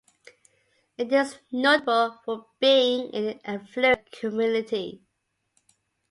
[0.97, 5.03] It is notable for being an affluent community.